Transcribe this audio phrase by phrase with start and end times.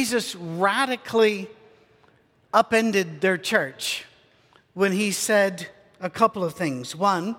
[0.00, 1.48] Jesus radically
[2.54, 4.04] upended their church
[4.72, 5.66] when he said
[6.00, 6.94] a couple of things.
[6.94, 7.34] One,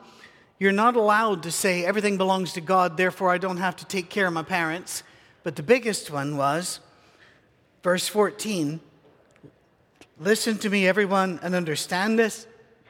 [0.60, 4.10] you're not allowed to say everything belongs to God, therefore I don't have to take
[4.10, 5.04] care of my parents.
[5.44, 6.82] But the biggest one was
[7.82, 8.82] verse 14
[10.20, 12.46] Listen to me, everyone, and understand this.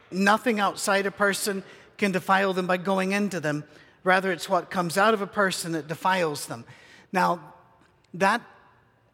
[0.09, 1.61] Nothing outside a person
[1.99, 3.63] can defile them by going into them.
[4.04, 6.65] Rather, it's what comes out of a person that defiles them.
[7.13, 7.54] Now,
[8.15, 8.41] that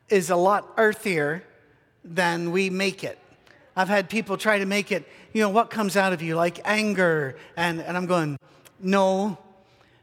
[0.10, 1.44] is a lot earthier
[2.04, 3.18] than we make it.
[3.76, 6.59] I've had people try to make it, you know, what comes out of you, like
[6.64, 7.36] anger.
[7.58, 8.38] And, and I'm going,
[8.80, 9.38] no,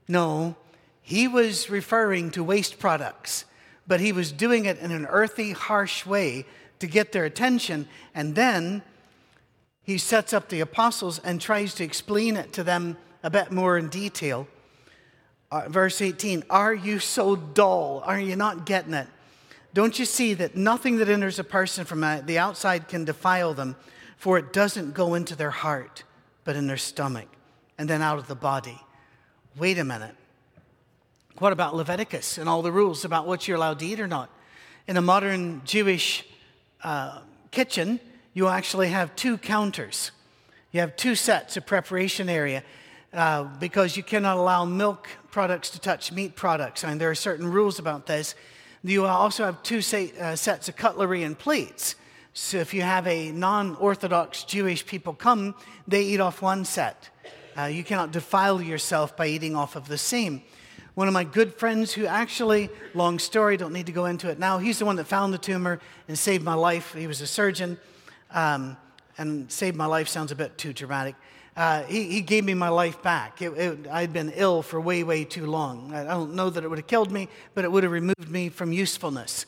[0.08, 0.56] no.
[1.00, 3.44] He was referring to waste products,
[3.86, 6.44] but he was doing it in an earthy, harsh way
[6.80, 7.88] to get their attention.
[8.14, 8.82] And then
[9.82, 13.78] he sets up the apostles and tries to explain it to them a bit more
[13.78, 14.46] in detail.
[15.50, 18.02] Uh, verse 18 Are you so dull?
[18.04, 19.08] Are you not getting it?
[19.74, 23.76] Don't you see that nothing that enters a person from the outside can defile them,
[24.16, 26.04] for it doesn't go into their heart,
[26.44, 27.28] but in their stomach,
[27.78, 28.78] and then out of the body?
[29.56, 30.14] Wait a minute.
[31.38, 34.30] What about Leviticus and all the rules about what you're allowed to eat or not?
[34.86, 36.24] In a modern Jewish
[36.84, 37.20] uh,
[37.50, 37.98] kitchen,
[38.34, 40.10] you actually have two counters.
[40.70, 42.62] You have two sets of preparation area
[43.12, 46.84] uh, because you cannot allow milk products to touch meat products.
[46.84, 48.34] I mean, there are certain rules about this.
[48.84, 51.94] You also have two uh, sets of cutlery and plates.
[52.32, 55.54] So if you have a non Orthodox Jewish people come,
[55.86, 57.10] they eat off one set.
[57.56, 60.42] Uh, you cannot defile yourself by eating off of the same.
[60.94, 64.38] One of my good friends, who actually, long story, don't need to go into it
[64.38, 66.92] now, he's the one that found the tumor and saved my life.
[66.92, 67.78] He was a surgeon,
[68.30, 68.76] um,
[69.16, 71.14] and saved my life sounds a bit too dramatic.
[71.54, 73.42] Uh, he, he, gave me my life back.
[73.42, 75.92] It, it, I'd been ill for way, way too long.
[75.92, 78.48] I don't know that it would have killed me, but it would have removed me
[78.48, 79.44] from usefulness.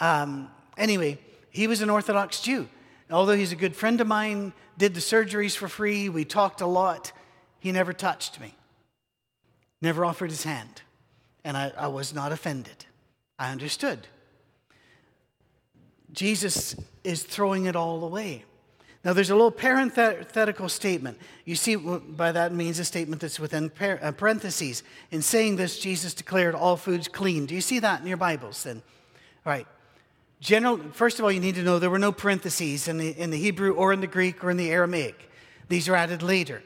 [0.00, 1.18] Um, anyway,
[1.50, 2.68] he was an Orthodox Jew.
[3.10, 6.66] Although he's a good friend of mine, did the surgeries for free, we talked a
[6.66, 7.12] lot,
[7.60, 8.54] he never touched me,
[9.80, 10.82] never offered his hand.
[11.44, 12.86] And I, I was not offended.
[13.38, 14.08] I understood.
[16.12, 16.74] Jesus
[17.04, 18.44] is throwing it all away.
[19.06, 21.16] Now, there's a little parenthetical statement.
[21.44, 24.82] You see, by that means a statement that's within uh, parentheses.
[25.12, 27.46] In saying this, Jesus declared all foods clean.
[27.46, 28.82] Do you see that in your Bibles then?
[29.46, 29.66] All right.
[30.40, 33.30] General, first of all, you need to know there were no parentheses in the, in
[33.30, 35.30] the Hebrew or in the Greek or in the Aramaic.
[35.68, 36.64] These are added later.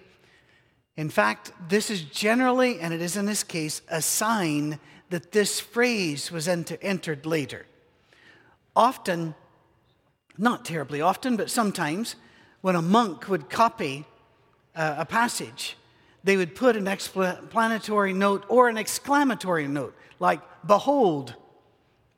[0.96, 4.80] In fact, this is generally, and it is in this case, a sign
[5.10, 7.66] that this phrase was enter, entered later.
[8.74, 9.34] Often,
[10.38, 12.16] not terribly often, but sometimes,
[12.60, 14.04] when a monk would copy
[14.74, 15.76] uh, a passage,
[16.22, 21.34] they would put an explanatory note or an exclamatory note, like behold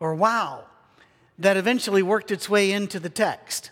[0.00, 0.64] or wow,
[1.38, 3.70] that eventually worked its way into the text.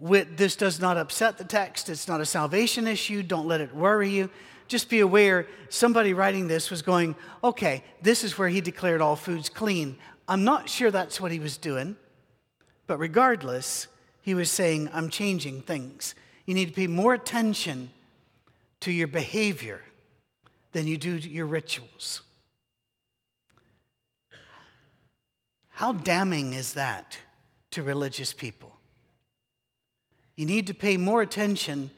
[0.00, 1.88] This does not upset the text.
[1.88, 3.22] It's not a salvation issue.
[3.22, 4.30] Don't let it worry you.
[4.66, 9.14] Just be aware somebody writing this was going, okay, this is where he declared all
[9.14, 9.96] foods clean.
[10.26, 11.96] I'm not sure that's what he was doing,
[12.86, 13.86] but regardless,
[14.24, 16.14] he was saying, I'm changing things.
[16.46, 17.90] You need to pay more attention
[18.80, 19.82] to your behavior
[20.72, 22.22] than you do to your rituals.
[25.68, 27.18] How damning is that
[27.72, 28.74] to religious people?
[30.36, 31.90] You need to pay more attention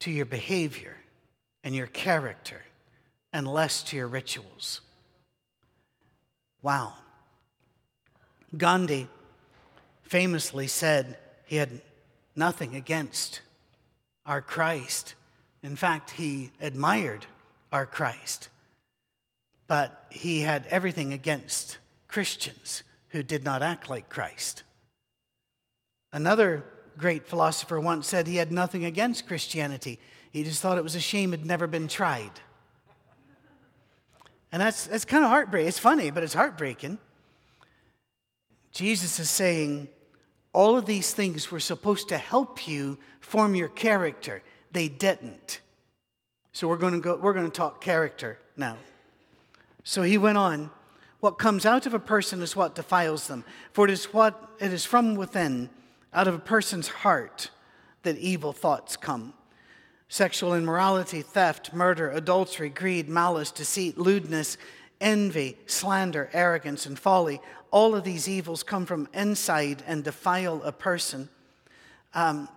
[0.00, 0.96] to your behavior
[1.62, 2.62] and your character
[3.30, 4.80] and less to your rituals.
[6.62, 6.94] Wow.
[8.56, 9.06] Gandhi
[10.02, 11.18] famously said,
[11.52, 11.82] he had
[12.34, 13.42] nothing against
[14.24, 15.14] our Christ.
[15.62, 17.26] In fact, he admired
[17.70, 18.48] our Christ.
[19.66, 21.76] But he had everything against
[22.08, 24.62] Christians who did not act like Christ.
[26.10, 26.64] Another
[26.96, 29.98] great philosopher once said he had nothing against Christianity.
[30.30, 32.32] He just thought it was a shame it had never been tried.
[34.50, 35.68] And that's, that's kind of heartbreaking.
[35.68, 36.96] It's funny, but it's heartbreaking.
[38.72, 39.88] Jesus is saying,
[40.52, 44.42] all of these things were supposed to help you form your character.
[44.72, 45.60] They didn't.
[46.52, 48.76] So we're going to go we're going to talk character now.
[49.84, 50.70] So he went on,
[51.20, 53.44] what comes out of a person is what defiles them.
[53.72, 55.70] For it is what it is from within,
[56.12, 57.50] out of a person's heart,
[58.02, 59.32] that evil thoughts come.
[60.08, 64.58] Sexual immorality, theft, murder, adultery, greed, malice, deceit, lewdness,
[65.00, 67.40] envy, slander, arrogance, and folly
[67.72, 71.28] all of these evils come from inside and defile a person.
[72.14, 72.48] Um,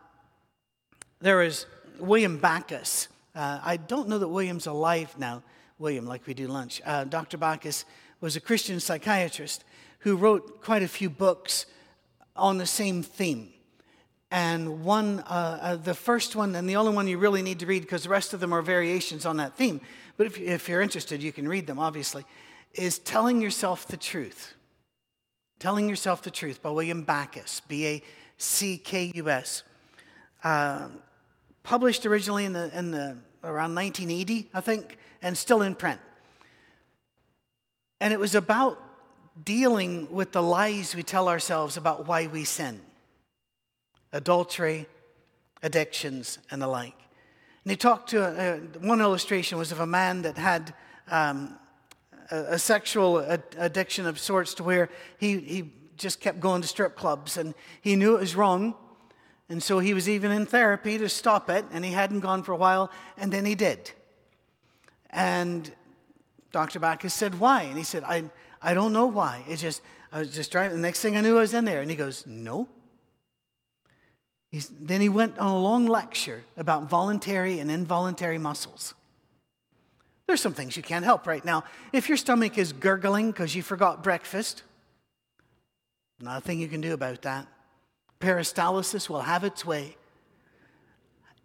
[1.20, 1.66] there is
[1.98, 3.08] William Backus.
[3.34, 5.42] Uh, I don't know that William's alive now,
[5.80, 6.82] William, like we do lunch.
[6.86, 7.38] Uh, Dr.
[7.38, 7.86] Backus
[8.20, 9.64] was a Christian psychiatrist
[10.00, 11.66] who wrote quite a few books
[12.36, 13.50] on the same theme.
[14.32, 17.66] And one, uh, uh, the first one, and the only one you really need to
[17.66, 19.80] read because the rest of them are variations on that theme,
[20.18, 22.26] but if, if you're interested, you can read them, obviously,
[22.74, 24.56] is Telling Yourself the Truth.
[25.60, 28.04] Telling Yourself the Truth by William Backus, B A
[28.38, 29.64] C K U S.
[30.44, 30.90] Uh,
[31.64, 36.00] published originally in the, in the around 1980, I think, and still in print.
[38.00, 38.82] And it was about
[39.44, 42.82] dealing with the lies we tell ourselves about why we sin
[44.14, 44.88] adultery,
[45.62, 46.96] addictions, and the like.
[47.66, 50.74] And he talked to a, one illustration was of a man that had
[51.12, 51.58] um,
[52.32, 53.20] a, a, sexual
[53.58, 57.96] addiction of sorts to where he, he just kept going to strip clubs and he
[57.96, 58.76] knew it was wrong.
[59.50, 62.52] And so he was even in therapy to stop it, and he hadn't gone for
[62.52, 63.92] a while, and then he did.
[65.12, 65.72] And
[66.52, 66.80] Dr.
[66.80, 67.64] Backus said, Why?
[67.64, 68.24] And he said, I,
[68.62, 69.44] I don't know why.
[69.48, 69.82] It just,
[70.12, 70.78] I was just driving.
[70.78, 71.82] The next thing I knew, I was in there.
[71.82, 72.68] And he goes, No.
[74.50, 78.94] He's, then he went on a long lecture about voluntary and involuntary muscles.
[80.28, 81.64] There's some things you can't help right now.
[81.94, 84.64] If your stomach is gurgling because you forgot breakfast,
[86.20, 87.48] nothing you can do about that.
[88.20, 89.98] Peristalsis will have its way.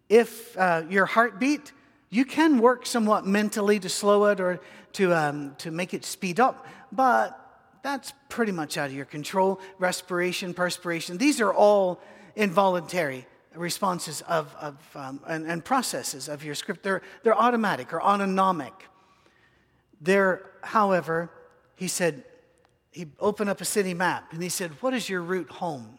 [0.09, 1.71] If uh, your heartbeat,
[2.09, 4.59] you can work somewhat mentally to slow it or
[4.93, 7.37] to, um, to make it speed up, but
[7.83, 9.61] that's pretty much out of your control.
[9.79, 12.01] Respiration, perspiration, these are all
[12.35, 13.25] involuntary
[13.55, 16.83] responses of, of um, and, and, processes of your script.
[16.83, 18.73] They're, they're automatic or autonomic.
[19.99, 21.31] They're, however,
[21.75, 22.23] he said,
[22.91, 25.97] he opened up a city map and he said, What is your route home?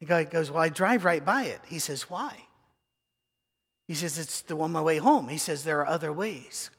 [0.00, 1.60] The guy goes, Well, I drive right by it.
[1.66, 2.34] He says, Why?
[3.86, 5.28] He says, It's the one my way home.
[5.28, 6.70] He says, There are other ways.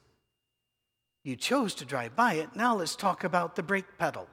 [1.24, 2.56] You chose to drive by it.
[2.56, 4.28] Now let's talk about the brake pedal.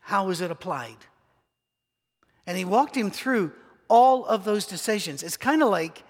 [0.00, 0.96] How is it applied?
[2.50, 3.52] And he walked him through
[3.86, 5.22] all of those decisions.
[5.22, 6.02] It's kind of like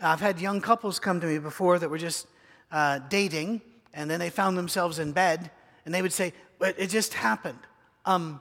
[0.00, 2.28] I've had young couples come to me before that were just
[2.70, 3.62] uh, dating,
[3.92, 5.50] and then they found themselves in bed,
[5.84, 7.58] and they would say, But it just happened.
[8.04, 8.40] Um,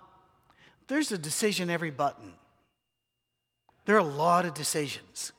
[0.88, 2.33] there's a decision every button.
[3.86, 5.31] There are a lot of decisions.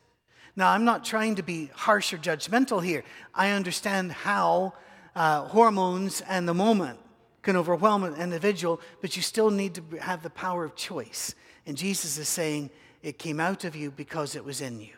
[0.56, 3.04] Now, I'm not trying to be harsh or judgmental here.
[3.32, 4.72] I understand how
[5.14, 6.98] uh, hormones and the moment
[7.42, 11.36] can overwhelm an individual, but you still need to have the power of choice.
[11.68, 12.70] And Jesus is saying,
[13.02, 14.94] It came out of you because it was in you.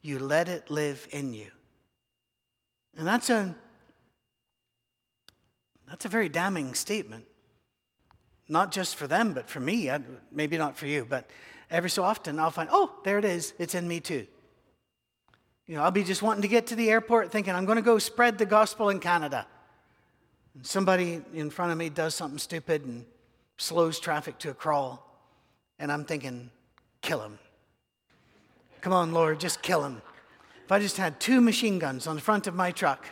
[0.00, 1.50] You let it live in you.
[2.96, 3.54] And that's a,
[5.86, 7.26] that's a very damning statement.
[8.48, 9.90] Not just for them, but for me.
[10.32, 11.28] Maybe not for you, but
[11.70, 13.52] every so often I'll find, oh, there it is.
[13.58, 14.26] It's in me too.
[15.66, 17.82] You know, I'll be just wanting to get to the airport thinking, I'm going to
[17.82, 19.46] go spread the gospel in Canada.
[20.54, 23.04] And somebody in front of me does something stupid and
[23.58, 25.11] slows traffic to a crawl.
[25.78, 26.50] And I'm thinking,
[27.00, 27.38] kill him.
[28.80, 30.02] Come on, Lord, just kill him.
[30.64, 33.06] If I just had two machine guns on the front of my truck.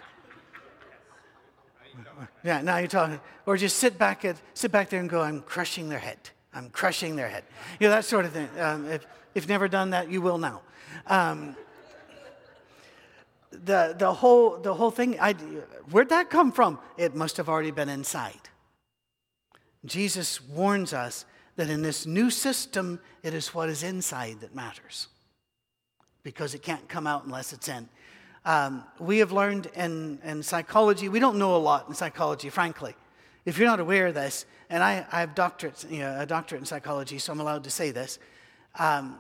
[2.43, 3.21] Yeah, now you're talking.
[3.47, 6.19] Or just sit back, at, sit back there and go, I'm crushing their head.
[6.55, 7.45] I'm crushing their head.
[7.79, 8.49] You know, that sort of thing.
[8.59, 10.63] Um, if, if never done that, you will now.
[11.07, 11.57] Um,
[13.51, 15.35] the, the, whole, the whole thing, I,
[15.91, 16.79] where'd that come from?
[16.97, 18.49] It must have already been inside.
[19.85, 21.25] Jesus warns us
[21.57, 25.09] that in this new system, it is what is inside that matters
[26.23, 27.89] because it can't come out unless it's in.
[28.45, 32.95] Um, we have learned in, in psychology, we don't know a lot in psychology, frankly.
[33.45, 36.61] If you're not aware of this, and I, I have doctorate, you know, a doctorate
[36.61, 38.19] in psychology, so I'm allowed to say this.
[38.79, 39.19] Um,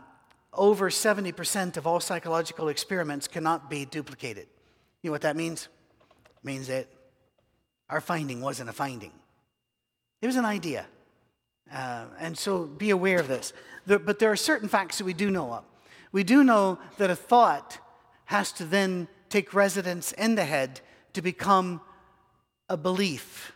[0.53, 4.47] over 70% of all psychological experiments cannot be duplicated.
[5.03, 5.69] You know what that means?
[6.27, 6.87] It means that
[7.89, 9.13] our finding wasn't a finding,
[10.23, 10.87] it was an idea.
[11.73, 13.53] Uh, and so be aware of this.
[13.87, 15.65] The, but there are certain facts that we do know of.
[16.13, 17.79] We do know that a thought
[18.27, 20.81] has to then take residence in the head
[21.13, 21.81] to become
[22.69, 23.53] a belief,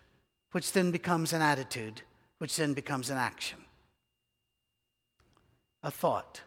[0.53, 2.03] which then becomes an attitude,
[2.39, 3.59] which then becomes an action.
[5.83, 6.41] A thought.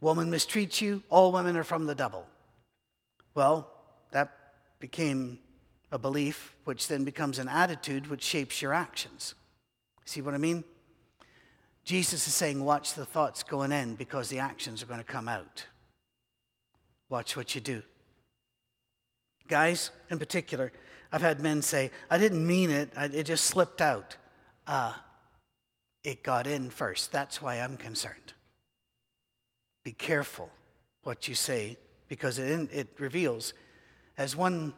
[0.00, 2.26] Woman mistreats you, all women are from the devil.
[3.34, 3.70] Well,
[4.12, 4.32] that
[4.78, 5.38] became
[5.90, 9.34] a belief, which then becomes an attitude, which shapes your actions.
[10.04, 10.64] See what I mean?
[11.88, 15.26] Jesus is saying, watch the thoughts going in because the actions are going to come
[15.26, 15.64] out.
[17.08, 17.82] Watch what you do.
[19.48, 20.70] Guys, in particular,
[21.10, 24.18] I've had men say, I didn't mean it, it just slipped out.
[24.66, 24.92] Uh,
[26.04, 27.10] it got in first.
[27.10, 28.34] That's why I'm concerned.
[29.82, 30.50] Be careful
[31.04, 33.54] what you say because it, it reveals.
[34.18, 34.74] As one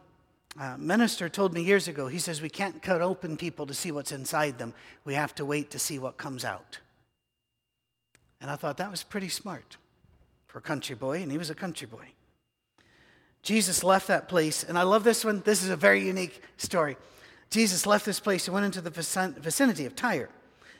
[0.57, 3.91] uh, minister told me years ago, he says, We can't cut open people to see
[3.91, 4.73] what's inside them.
[5.03, 6.79] We have to wait to see what comes out.
[8.41, 9.77] And I thought that was pretty smart
[10.47, 12.07] for a country boy, and he was a country boy.
[13.43, 15.41] Jesus left that place, and I love this one.
[15.45, 16.97] This is a very unique story.
[17.49, 20.29] Jesus left this place and went into the vicinity of Tyre.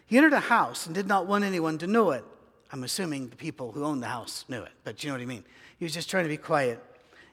[0.07, 2.25] He entered a house and did not want anyone to know it.
[2.71, 5.25] I'm assuming the people who owned the house knew it, but you know what I
[5.25, 5.43] mean.
[5.77, 6.83] He was just trying to be quiet.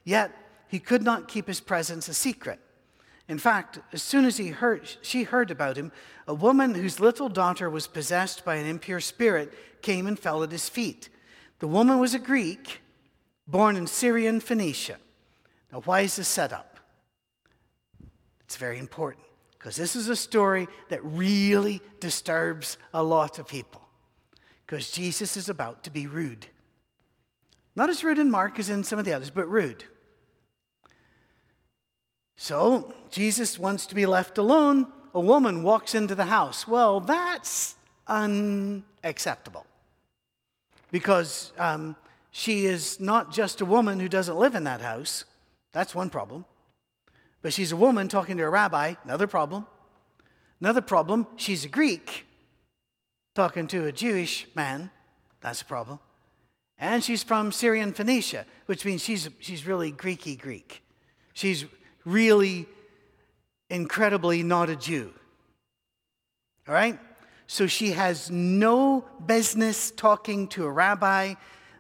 [0.05, 0.33] Yet,
[0.69, 2.59] he could not keep his presence a secret.
[3.29, 5.93] In fact, as soon as he heard, she heard about him,
[6.27, 10.51] a woman whose little daughter was possessed by an impure spirit came and fell at
[10.51, 11.11] his feet.
[11.59, 12.81] The woman was a Greek,
[13.47, 14.97] born in Syrian Phoenicia.
[15.71, 16.79] Now, why is this set up?
[18.41, 19.25] It's very important
[19.59, 23.83] because this is a story that really disturbs a lot of people
[24.65, 26.47] because Jesus is about to be rude.
[27.77, 29.85] Not as rude in Mark as in some of the others, but rude.
[32.41, 34.87] So, Jesus wants to be left alone.
[35.13, 36.69] A woman walks into the house.
[36.69, 37.75] Well, that's
[38.07, 39.67] unacceptable
[40.93, 41.97] because um,
[42.31, 45.25] she is not just a woman who doesn't live in that house.
[45.73, 46.45] That's one problem.
[47.43, 48.95] But she's a woman talking to a rabbi.
[49.03, 49.67] Another problem.
[50.61, 52.25] Another problem, she's a Greek
[53.35, 54.91] talking to a Jewish man.
[55.41, 55.99] That's a problem.
[56.79, 60.85] And she's from Syrian Phoenicia, which means she's, she's really Greeky Greek.
[61.33, 61.65] She's
[62.05, 62.67] really
[63.71, 65.13] incredibly not a Jew.
[66.67, 66.99] All right?
[67.47, 71.35] So she has no business talking to a rabbi.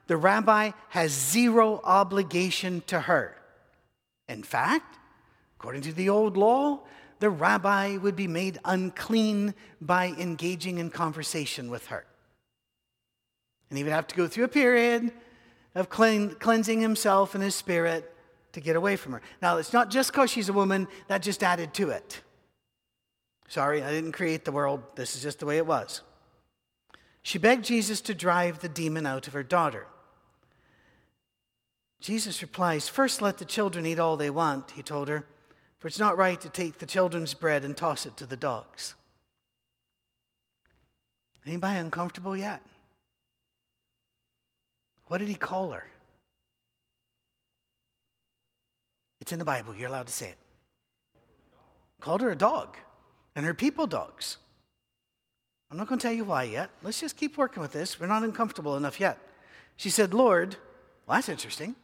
[0.06, 3.36] The rabbi has zero obligation to her.
[4.28, 4.98] In fact,
[5.58, 6.80] according to the old law,
[7.20, 12.04] the rabbi would be made unclean by engaging in conversation with her.
[13.68, 15.12] And he would have to go through a period
[15.74, 18.14] of cleansing himself and his spirit
[18.52, 19.22] to get away from her.
[19.42, 22.22] Now, it's not just because she's a woman, that just added to it.
[23.48, 24.82] Sorry, I didn't create the world.
[24.94, 26.02] This is just the way it was.
[27.22, 29.86] She begged Jesus to drive the demon out of her daughter.
[32.00, 35.26] Jesus replies, First, let the children eat all they want, he told her,
[35.78, 38.94] for it's not right to take the children's bread and toss it to the dogs.
[41.46, 42.62] Anybody uncomfortable yet?
[45.06, 45.86] What did he call her?
[49.28, 49.74] It's in the Bible.
[49.76, 50.38] You're allowed to say it.
[52.00, 52.78] Called her a dog
[53.36, 54.38] and her people dogs.
[55.70, 56.70] I'm not going to tell you why yet.
[56.82, 58.00] Let's just keep working with this.
[58.00, 59.18] We're not uncomfortable enough yet.
[59.76, 60.56] She said, Lord,
[61.06, 61.76] well, that's interesting.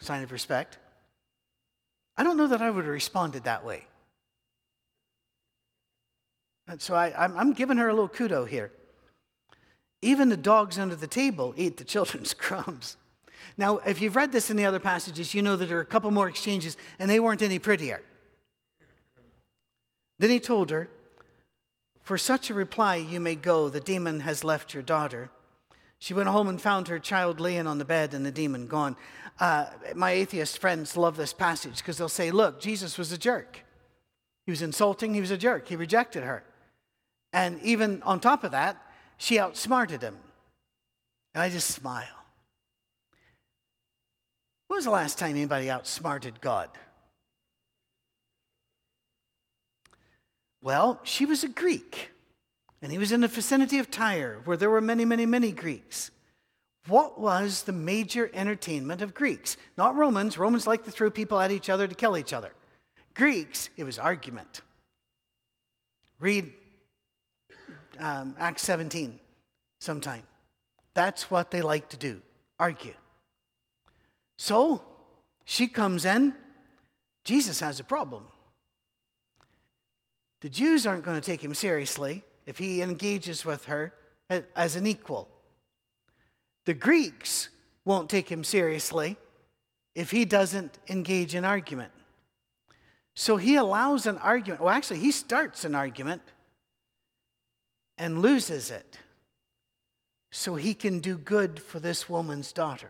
[0.00, 0.76] Sign of respect.
[2.18, 3.86] I don't know that I would have responded that way.
[6.68, 8.70] And so I, am giving her a little kudo here.
[10.02, 12.98] Even the dogs under the table eat the children's crumbs.
[13.56, 15.86] Now, if you've read this in the other passages, you know that there are a
[15.86, 18.02] couple more exchanges, and they weren't any prettier.
[20.18, 20.88] Then he told her,
[22.02, 25.30] For such a reply you may go, the demon has left your daughter.
[25.98, 28.96] She went home and found her child laying on the bed and the demon gone.
[29.38, 33.64] Uh, my atheist friends love this passage because they'll say, Look, Jesus was a jerk.
[34.46, 36.42] He was insulting, he was a jerk, he rejected her.
[37.32, 38.76] And even on top of that,
[39.16, 40.16] she outsmarted him.
[41.34, 42.19] And I just smile.
[44.70, 46.70] When was the last time anybody outsmarted God?
[50.62, 52.10] Well, she was a Greek,
[52.80, 56.12] and he was in the vicinity of Tyre, where there were many, many, many Greeks.
[56.86, 59.56] What was the major entertainment of Greeks?
[59.76, 60.38] Not Romans.
[60.38, 62.52] Romans like to throw people at each other to kill each other.
[63.16, 64.60] Greeks, it was argument.
[66.20, 66.52] Read
[67.98, 69.18] um, Acts 17
[69.80, 70.22] sometime.
[70.94, 72.22] That's what they like to do
[72.60, 72.94] argue.
[74.40, 74.80] So
[75.44, 76.34] she comes in.
[77.24, 78.24] Jesus has a problem.
[80.40, 83.92] The Jews aren't going to take him seriously if he engages with her
[84.56, 85.28] as an equal.
[86.64, 87.50] The Greeks
[87.84, 89.18] won't take him seriously
[89.94, 91.92] if he doesn't engage in argument.
[93.14, 94.62] So he allows an argument.
[94.62, 96.22] Well, actually, he starts an argument
[97.98, 98.96] and loses it
[100.30, 102.88] so he can do good for this woman's daughter.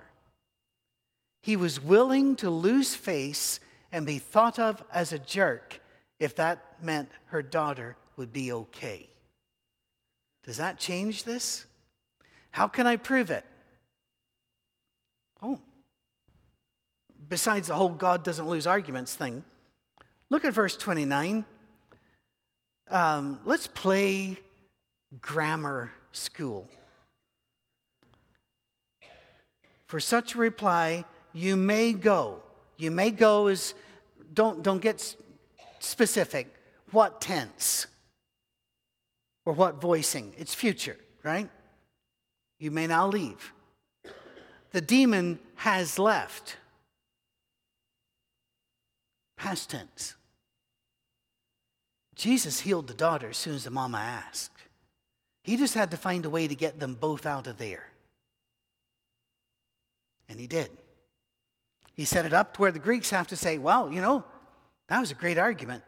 [1.43, 3.61] He was willing to lose face
[3.93, 5.81] and be thought of as a jerk
[6.19, 9.09] if that meant her daughter would be okay.
[10.45, 11.67] Does that change this?
[12.51, 13.45] How can I prove it?
[15.43, 15.59] Oh,
[17.29, 19.45] besides the whole God doesn't lose arguments thing,
[20.29, 21.45] look at verse 29.
[22.91, 24.39] Um, let's play
[25.21, 26.69] grammar school.
[29.87, 32.41] For such a reply, you may go.
[32.77, 33.75] You may go is,
[34.33, 35.17] don't, don't get
[35.79, 36.55] specific.
[36.91, 37.87] What tense?
[39.45, 40.33] Or what voicing?
[40.39, 41.49] It's future, right?
[42.59, 43.53] You may now leave.
[44.73, 46.57] The demon has left.
[49.37, 50.15] Past tense.
[52.15, 54.53] Jesus healed the daughter as soon as the mama asked.
[55.43, 57.87] He just had to find a way to get them both out of there.
[60.29, 60.71] And he did.
[62.01, 64.25] He set it up to where the Greeks have to say, well, you know,
[64.89, 65.83] that was a great argument.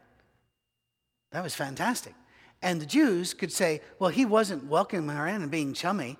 [1.31, 2.12] That was fantastic.
[2.61, 6.19] And the Jews could say, well, he wasn't welcoming her in and being chummy,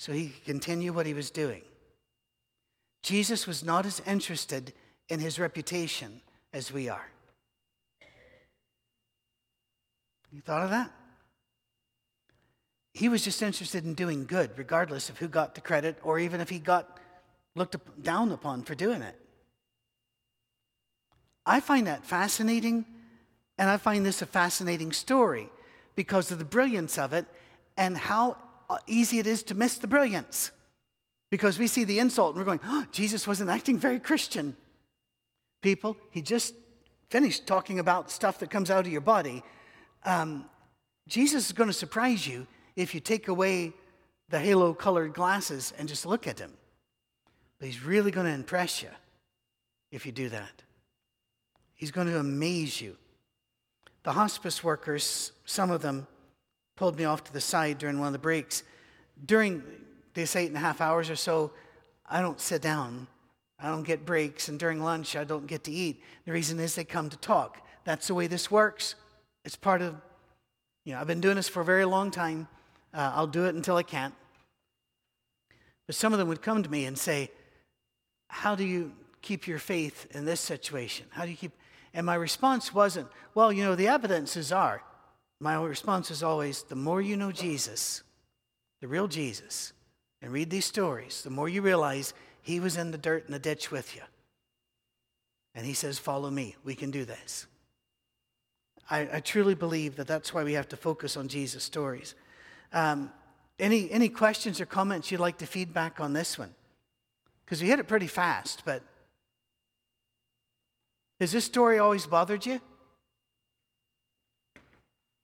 [0.00, 1.62] so he could continue what he was doing.
[3.04, 4.72] Jesus was not as interested
[5.08, 6.20] in his reputation
[6.52, 7.08] as we are.
[10.32, 10.90] You thought of that?
[12.94, 16.40] He was just interested in doing good, regardless of who got the credit or even
[16.40, 16.98] if he got
[17.58, 19.14] looked down upon for doing it.
[21.44, 22.84] I find that fascinating,
[23.58, 25.48] and I find this a fascinating story
[25.94, 27.26] because of the brilliance of it
[27.76, 28.36] and how
[28.86, 30.50] easy it is to miss the brilliance.
[31.30, 34.56] Because we see the insult and we're going, oh, Jesus wasn't acting very Christian.
[35.60, 36.54] People, he just
[37.10, 39.42] finished talking about stuff that comes out of your body
[40.04, 40.44] um,
[41.06, 42.46] Jesus is going to surprise you
[42.76, 43.72] if you take away
[44.28, 46.52] the halo colored glasses and just look at him.
[47.58, 48.90] But he's really going to impress you
[49.90, 50.62] if you do that.
[51.74, 52.96] He's going to amaze you.
[54.02, 56.06] The hospice workers, some of them,
[56.76, 58.62] pulled me off to the side during one of the breaks.
[59.24, 59.62] During
[60.14, 61.52] this eight and a half hours or so,
[62.08, 63.06] I don't sit down.
[63.60, 64.48] I don't get breaks.
[64.48, 66.02] And during lunch, I don't get to eat.
[66.24, 67.66] The reason is they come to talk.
[67.84, 68.94] That's the way this works.
[69.44, 69.96] It's part of,
[70.84, 72.48] you know, I've been doing this for a very long time.
[72.94, 74.14] Uh, I'll do it until I can't.
[75.86, 77.30] But some of them would come to me and say,
[78.28, 78.92] How do you
[79.22, 81.06] keep your faith in this situation?
[81.10, 81.52] How do you keep.
[81.92, 84.82] And my response wasn't, Well, you know, the evidences are.
[85.40, 88.02] My response is always, The more you know Jesus,
[88.80, 89.72] the real Jesus,
[90.22, 93.38] and read these stories, the more you realize he was in the dirt in the
[93.38, 94.02] ditch with you.
[95.54, 96.56] And he says, Follow me.
[96.64, 97.46] We can do this.
[98.90, 102.14] I, I, truly believe that that's why we have to focus on Jesus' stories.
[102.72, 103.12] Um,
[103.58, 106.54] any, any questions or comments you'd like to feedback on this one?
[107.48, 108.82] Because we hit it pretty fast, but
[111.18, 112.60] has this story always bothered you?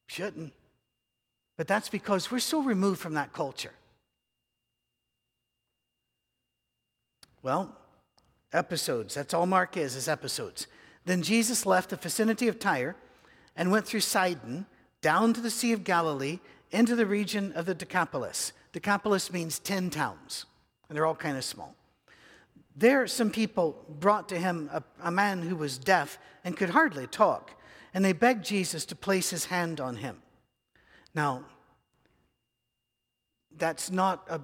[0.06, 0.54] Shouldn't.
[1.58, 3.74] But that's because we're so removed from that culture.
[7.42, 7.76] Well,
[8.54, 9.14] episodes.
[9.14, 10.66] That's all Mark is, is episodes.
[11.04, 12.96] Then Jesus left the vicinity of Tyre
[13.54, 14.64] and went through Sidon,
[15.02, 16.38] down to the Sea of Galilee,
[16.70, 18.54] into the region of the Decapolis.
[18.72, 20.46] Decapolis means 10 towns,
[20.88, 21.76] and they're all kind of small.
[22.76, 27.06] There, some people brought to him a, a man who was deaf and could hardly
[27.06, 27.52] talk,
[27.92, 30.20] and they begged Jesus to place his hand on him.
[31.14, 31.44] Now,
[33.56, 34.40] that's not a,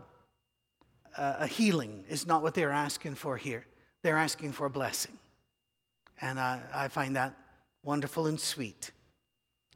[1.16, 3.66] a healing, is not what they're asking for here.
[4.02, 5.18] They're asking for a blessing.
[6.20, 7.34] And I, I find that
[7.82, 8.92] wonderful and sweet.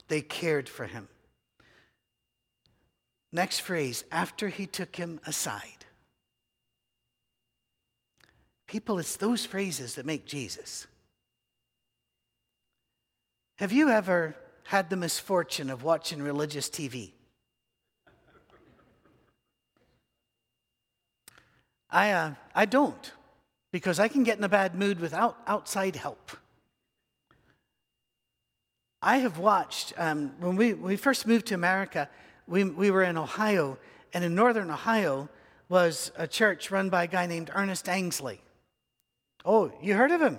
[0.06, 1.08] They cared for him.
[3.32, 5.73] Next phrase, after he took him aside.
[8.74, 10.88] People, it's those phrases that make Jesus.
[13.58, 14.34] Have you ever
[14.64, 17.12] had the misfortune of watching religious TV?
[21.88, 23.12] I, uh, I don't,
[23.70, 26.32] because I can get in a bad mood without outside help.
[29.00, 32.08] I have watched, um, when we, when we first moved to America,
[32.48, 33.78] we, we were in Ohio,
[34.12, 35.28] and in northern Ohio
[35.68, 38.40] was a church run by a guy named Ernest Angley.
[39.44, 40.38] Oh, you heard of him?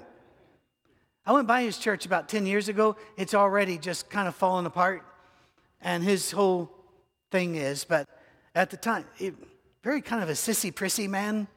[1.25, 2.95] I went by his church about 10 years ago.
[3.17, 5.03] It's already just kind of fallen apart.
[5.81, 6.71] And his whole
[7.31, 8.07] thing is, but
[8.53, 9.33] at the time, it,
[9.83, 11.47] very kind of a sissy prissy man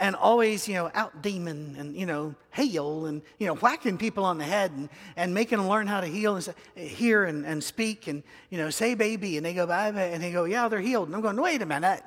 [0.00, 4.24] and always, you know, out demon and, you know, hail and, you know, whacking people
[4.24, 7.62] on the head and, and making them learn how to heal and hear and, and
[7.62, 9.36] speak and, you know, say baby.
[9.36, 10.04] And they go, bye, bye.
[10.04, 11.08] And they go, yeah, they're healed.
[11.08, 12.02] And I'm going, wait a minute.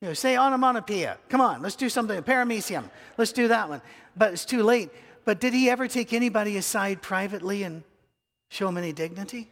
[0.00, 1.18] You know, say onomatopoeia.
[1.28, 2.22] Come on, let's do something.
[2.22, 2.88] Paramecium.
[3.16, 3.82] Let's do that one.
[4.16, 4.90] But it's too late.
[5.24, 7.82] But did he ever take anybody aside privately and
[8.48, 9.50] show him any dignity?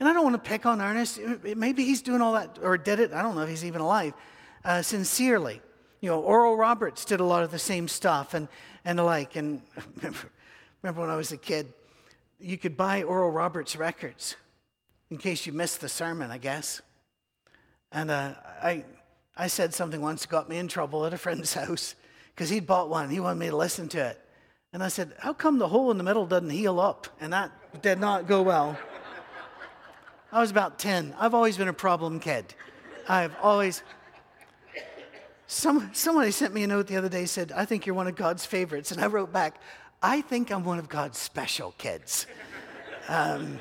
[0.00, 1.20] And I don't want to pick on Ernest.
[1.56, 3.12] Maybe he's doing all that or did it.
[3.12, 4.12] I don't know if he's even alive.
[4.64, 5.60] Uh, sincerely.
[6.00, 8.48] You know, Oral Roberts did a lot of the same stuff and,
[8.84, 9.36] and the like.
[9.36, 9.62] And
[10.82, 11.72] remember, when I was a kid,
[12.38, 14.36] you could buy Oral Roberts records
[15.10, 16.80] in case you missed the sermon, I guess.
[17.90, 18.84] And uh, I,
[19.38, 21.94] I said something once that got me in trouble at a friend's house
[22.34, 23.08] because he'd bought one.
[23.08, 24.20] He wanted me to listen to it.
[24.72, 27.06] And I said, How come the hole in the middle doesn't heal up?
[27.20, 28.76] And that did not go well.
[30.30, 31.14] I was about 10.
[31.18, 32.54] I've always been a problem kid.
[33.08, 33.82] I've always.
[35.46, 38.14] Some, somebody sent me a note the other day said, I think you're one of
[38.14, 38.92] God's favorites.
[38.92, 39.58] And I wrote back,
[40.02, 42.26] I think I'm one of God's special kids.
[43.08, 43.58] Um,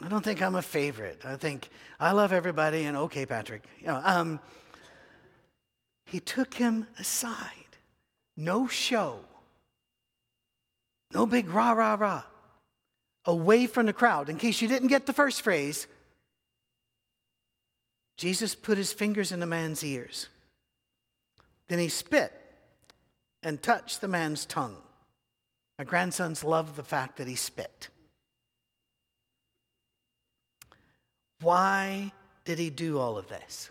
[0.00, 1.20] I don't think I'm a favorite.
[1.24, 1.68] I think
[2.00, 3.62] I love everybody and okay, Patrick.
[3.80, 4.40] You know, um,
[6.12, 7.78] he took him aside.
[8.36, 9.20] No show.
[11.14, 12.24] No big rah, rah, rah.
[13.24, 14.28] Away from the crowd.
[14.28, 15.86] In case you didn't get the first phrase,
[18.18, 20.28] Jesus put his fingers in the man's ears.
[21.68, 22.30] Then he spit
[23.42, 24.76] and touched the man's tongue.
[25.78, 27.88] My grandsons love the fact that he spit.
[31.40, 32.12] Why
[32.44, 33.70] did he do all of this?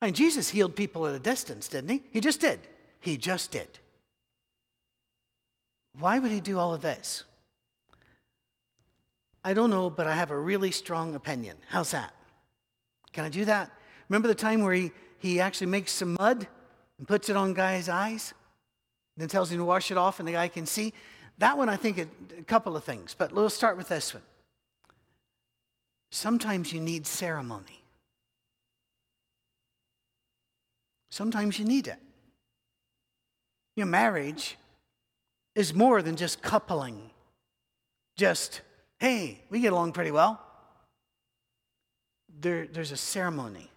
[0.00, 2.02] I mean, Jesus healed people at a distance, didn't he?
[2.10, 2.60] He just did.
[3.00, 3.68] He just did.
[5.98, 7.24] Why would he do all of this?
[9.44, 11.56] I don't know, but I have a really strong opinion.
[11.68, 12.12] How's that?
[13.12, 13.70] Can I do that?
[14.08, 16.46] Remember the time where he, he actually makes some mud
[16.98, 18.34] and puts it on guy's eyes?
[19.16, 20.92] Then tells him to wash it off and the guy can see?
[21.38, 22.06] That one, I think, a,
[22.38, 24.22] a couple of things, but let's start with this one.
[26.10, 27.77] Sometimes you need ceremony.
[31.10, 31.98] Sometimes you need it.
[33.76, 34.56] Your marriage
[35.54, 37.10] is more than just coupling.
[38.16, 38.60] Just,
[38.98, 40.40] hey, we get along pretty well.
[42.40, 43.70] There, there's a ceremony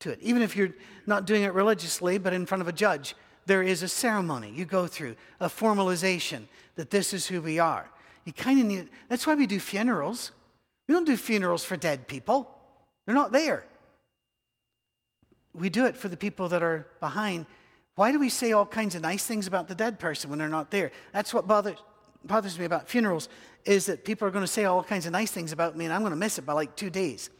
[0.00, 0.18] to it.
[0.20, 0.74] Even if you're
[1.06, 3.14] not doing it religiously, but in front of a judge,
[3.46, 6.42] there is a ceremony you go through, a formalization
[6.76, 7.90] that this is who we are.
[8.24, 10.30] You kind of need, that's why we do funerals.
[10.86, 12.50] We don't do funerals for dead people,
[13.06, 13.64] they're not there.
[15.54, 17.46] We do it for the people that are behind.
[17.96, 20.48] Why do we say all kinds of nice things about the dead person when they're
[20.48, 20.92] not there?
[21.12, 21.78] That's what bothers,
[22.24, 23.28] bothers me about funerals
[23.64, 25.92] is that people are going to say all kinds of nice things about me and
[25.92, 27.30] I'm going to miss it by like two days.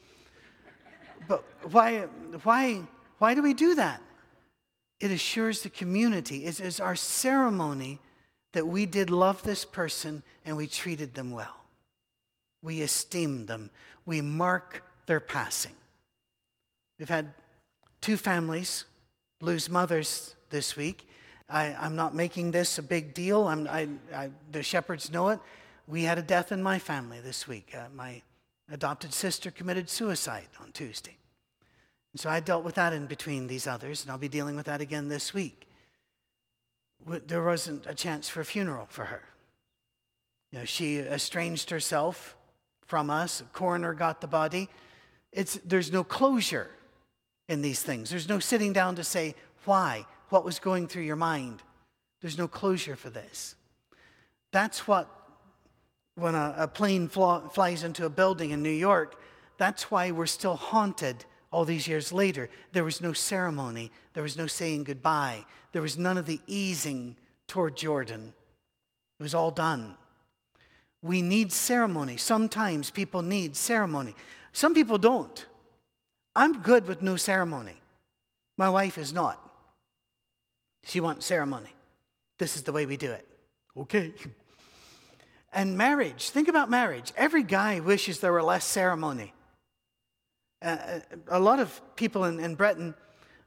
[1.28, 2.00] But why,
[2.42, 2.82] why,
[3.18, 4.02] why do we do that?
[4.98, 8.00] It assures the community, it is our ceremony
[8.52, 11.56] that we did love this person and we treated them well.
[12.62, 13.70] We esteem them.
[14.04, 15.72] We mark their passing.
[16.98, 17.32] We've had
[18.00, 18.84] two families
[19.40, 21.08] lose mothers this week.
[21.48, 23.44] I, am not making this a big deal.
[23.44, 25.40] I, I, the shepherds know it.
[25.88, 27.74] We had a death in my family this week.
[27.76, 28.22] Uh, my
[28.70, 31.16] adopted sister committed suicide on Tuesday.
[32.12, 34.66] And so I dealt with that in between these others, and I'll be dealing with
[34.66, 35.66] that again this week.
[37.26, 39.22] There wasn't a chance for a funeral for her.
[40.52, 42.36] You know, she estranged herself
[42.86, 43.40] from us.
[43.40, 44.68] A coroner got the body.
[45.32, 46.70] It's, there's no closure
[47.50, 48.08] in these things.
[48.08, 49.34] There's no sitting down to say,
[49.64, 50.06] why?
[50.28, 51.62] What was going through your mind?
[52.20, 53.56] There's no closure for this.
[54.52, 55.08] That's what,
[56.14, 59.20] when a, a plane fl- flies into a building in New York,
[59.58, 62.48] that's why we're still haunted all these years later.
[62.70, 67.16] There was no ceremony, there was no saying goodbye, there was none of the easing
[67.48, 68.32] toward Jordan.
[69.18, 69.96] It was all done.
[71.02, 72.16] We need ceremony.
[72.16, 74.14] Sometimes people need ceremony.
[74.52, 75.46] Some people don't.
[76.34, 77.80] I'm good with no ceremony.
[78.56, 79.38] My wife is not.
[80.84, 81.74] She wants ceremony.
[82.38, 83.26] This is the way we do it.
[83.76, 84.12] Okay.
[85.52, 87.12] And marriage, think about marriage.
[87.16, 89.34] Every guy wishes there were less ceremony.
[90.62, 92.94] Uh, a lot of people in, in Britain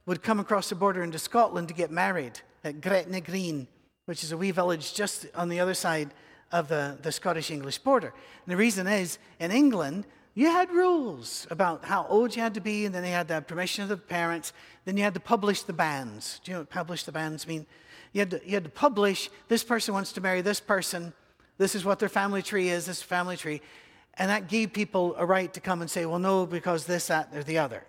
[0.06, 3.68] would come across the border into Scotland to get married at Gretna Green,
[4.06, 6.14] which is a wee village just on the other side
[6.52, 8.08] of the, the Scottish English border.
[8.08, 12.62] And the reason is, in England, you had rules about how old you had to
[12.62, 14.52] be, and then they had the permission of the parents.
[14.86, 16.42] Then you had to publish the banns.
[16.44, 17.66] Do you know what publish the banns mean?
[18.14, 21.14] You had, to, you had to publish this person wants to marry this person.
[21.58, 23.62] This is what their family tree is, this family tree.
[24.16, 27.30] And that gave people a right to come and say, well, no, because this, that,
[27.34, 27.84] or the other.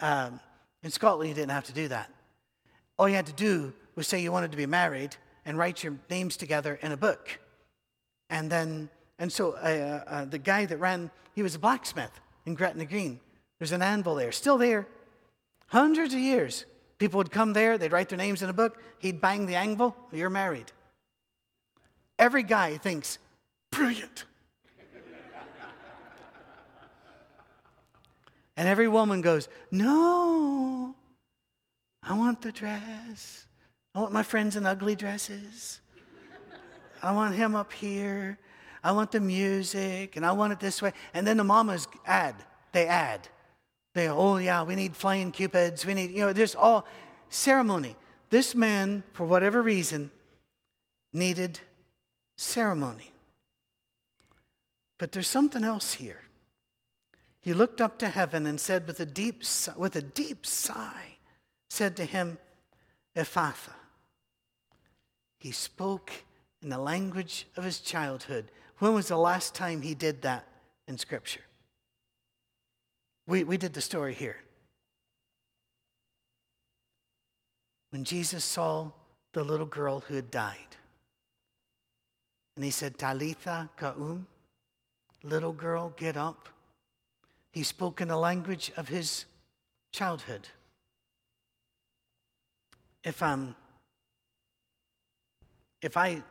[0.00, 0.40] Um,
[0.82, 2.10] in Scotland, you didn't have to do that.
[2.98, 5.94] All you had to do was say you wanted to be married and write your
[6.10, 7.38] names together in a book.
[8.30, 12.54] And then, and so uh, uh, the guy that ran, he was a blacksmith in
[12.54, 13.20] Gretna Green.
[13.58, 14.86] There's an anvil there, still there.
[15.68, 16.64] Hundreds of years.
[16.98, 19.96] People would come there, they'd write their names in a book, he'd bang the anvil,
[20.12, 20.70] you're married.
[22.18, 23.18] Every guy thinks,
[23.70, 24.24] brilliant.
[28.56, 30.94] and every woman goes, no,
[32.02, 33.46] I want the dress.
[33.94, 35.80] I want my friends in ugly dresses.
[37.02, 38.38] I want him up here.
[38.84, 40.92] I want the music, and I want it this way.
[41.14, 42.36] And then the mamas add,
[42.72, 43.28] they add.
[43.94, 45.86] They, oh yeah, we need flying cupids.
[45.86, 46.86] We need, you know, there's all
[47.30, 47.96] ceremony.
[48.28, 50.10] This man, for whatever reason,
[51.14, 51.60] needed
[52.36, 53.12] ceremony.
[54.98, 56.20] But there's something else here.
[57.40, 59.44] he looked up to heaven and said with a deep,
[59.76, 61.16] with a deep sigh,
[61.70, 62.38] said to him,
[63.16, 63.74] Ephphatha.
[65.38, 66.10] He spoke
[66.62, 68.50] in the language of his childhood.
[68.84, 70.46] When was the last time he did that
[70.86, 71.40] in Scripture?
[73.26, 74.36] We, we did the story here.
[77.88, 78.90] When Jesus saw
[79.32, 80.76] the little girl who had died,
[82.56, 84.26] and he said, Talitha Koum,
[85.22, 86.50] little girl, get up.
[87.52, 89.24] He spoke in the language of his
[89.92, 90.46] childhood.
[93.02, 93.56] If I'm
[95.80, 96.22] if I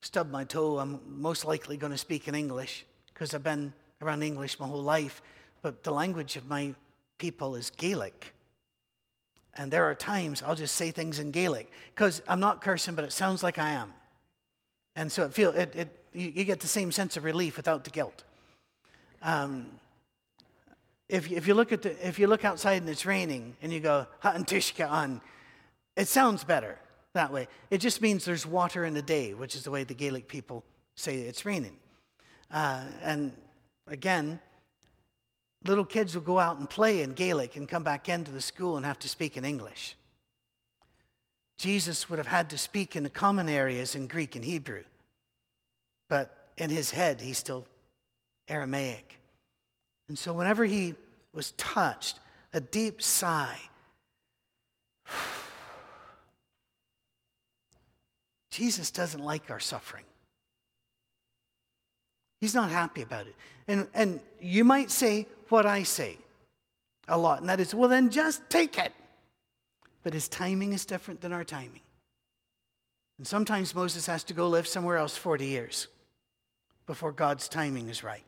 [0.00, 4.22] stub my toe, I'm most likely going to speak in English because I've been around
[4.22, 5.22] English my whole life.
[5.62, 6.74] But the language of my
[7.18, 8.34] people is Gaelic.
[9.54, 13.04] And there are times I'll just say things in Gaelic because I'm not cursing, but
[13.04, 13.92] it sounds like I am.
[14.94, 17.90] And so it feel it, it you, get the same sense of relief without the
[17.90, 18.22] guilt.
[19.22, 19.66] Um,
[21.08, 23.80] if, if you look at the, if you look outside and it's raining and you
[23.80, 24.06] go
[24.88, 25.20] on,
[25.96, 26.78] it sounds better
[27.16, 27.48] that way.
[27.70, 30.64] It just means there's water in the day, which is the way the Gaelic people
[30.94, 31.76] say it's raining.
[32.50, 33.32] Uh, and
[33.86, 34.38] again,
[35.64, 38.76] little kids will go out and play in Gaelic and come back into the school
[38.76, 39.96] and have to speak in English.
[41.58, 44.84] Jesus would have had to speak in the common areas in Greek and Hebrew,
[46.08, 47.66] but in his head, he's still
[48.48, 49.18] Aramaic.
[50.08, 50.94] And so, whenever he
[51.32, 52.18] was touched,
[52.52, 53.58] a deep sigh,
[58.56, 60.04] Jesus doesn't like our suffering.
[62.40, 63.34] He's not happy about it.
[63.68, 66.16] And, and you might say what I say
[67.06, 68.94] a lot, and that is, well, then just take it.
[70.02, 71.82] But his timing is different than our timing.
[73.18, 75.88] And sometimes Moses has to go live somewhere else 40 years
[76.86, 78.24] before God's timing is right.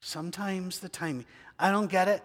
[0.00, 1.26] Sometimes the timing.
[1.58, 2.22] I don't get it,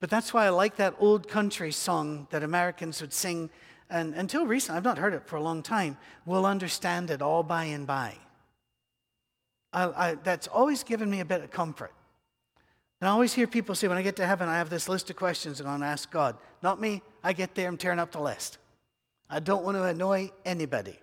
[0.00, 3.48] but that's why I like that old country song that Americans would sing.
[3.90, 5.96] And until recently, I've not heard it for a long time.
[6.24, 8.16] We'll understand it all by and by.
[9.72, 11.92] I, I, that's always given me a bit of comfort.
[13.00, 15.10] And I always hear people say, when I get to heaven, I have this list
[15.10, 16.36] of questions I'm going to ask God.
[16.62, 17.02] Not me.
[17.22, 18.58] I get there, I'm tearing up the list.
[19.28, 20.98] I don't want to annoy anybody.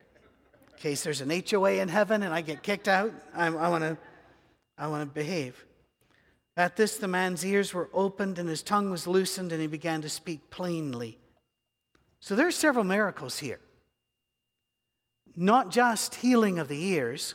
[0.00, 3.84] In case there's an HOA in heaven and I get kicked out, I, I want
[3.84, 3.98] to
[4.78, 5.64] I want to behave.
[6.56, 10.02] At this, the man's ears were opened and his tongue was loosened, and he began
[10.02, 11.18] to speak plainly.
[12.22, 13.58] So there are several miracles here.
[15.34, 17.34] Not just healing of the ears,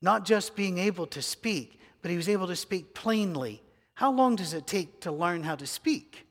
[0.00, 3.60] not just being able to speak, but he was able to speak plainly.
[3.94, 6.24] How long does it take to learn how to speak?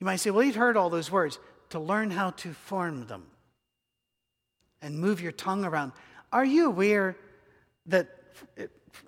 [0.00, 1.38] You might say, well, he'd heard all those words.
[1.70, 3.26] To learn how to form them
[4.80, 5.92] and move your tongue around.
[6.32, 7.18] Are you aware
[7.84, 8.08] that,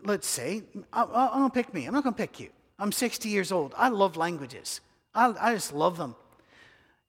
[0.04, 1.86] let's say, I'm going to pick me.
[1.86, 2.50] I'm not going to pick you.
[2.78, 3.72] I'm 60 years old.
[3.74, 4.82] I love languages,
[5.14, 6.14] I, I just love them.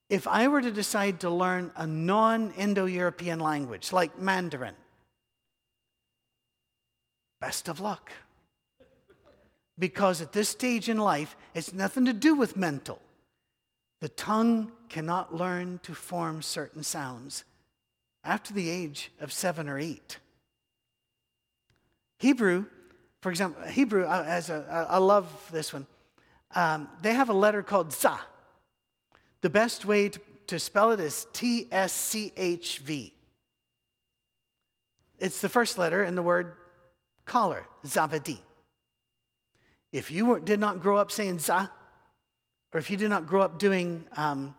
[0.09, 4.75] If I were to decide to learn a non Indo European language like Mandarin,
[7.39, 8.11] best of luck.
[9.77, 12.99] Because at this stage in life, it's nothing to do with mental.
[14.01, 17.45] The tongue cannot learn to form certain sounds
[18.23, 20.17] after the age of seven or eight.
[22.17, 22.65] Hebrew,
[23.21, 25.87] for example, Hebrew, uh, as a, I love this one.
[26.55, 28.19] Um, they have a letter called za.
[29.41, 33.13] The best way to, to spell it is T S C H V.
[35.19, 36.53] It's the first letter in the word
[37.25, 38.39] collar, zavadi.
[39.91, 41.71] If you were, did not grow up saying za,
[42.73, 44.55] or if you did not grow up doing um,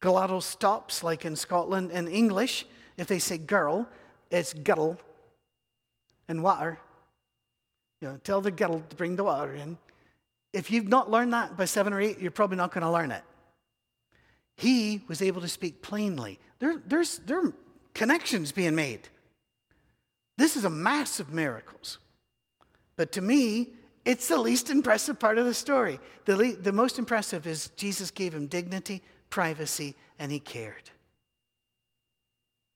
[0.00, 3.88] glottal stops like in Scotland and English, if they say girl,
[4.30, 4.98] it's guttle
[6.28, 6.78] and water.
[8.00, 9.78] You know, tell the girl to bring the water in.
[10.52, 13.10] If you've not learned that by seven or eight, you're probably not going to learn
[13.10, 13.22] it.
[14.56, 16.38] He was able to speak plainly.
[16.58, 17.52] There, there's, there are
[17.94, 19.08] connections being made.
[20.38, 21.98] This is a mass of miracles.
[22.96, 23.70] But to me,
[24.04, 26.00] it's the least impressive part of the story.
[26.24, 30.90] The, le- the most impressive is Jesus gave him dignity, privacy, and he cared.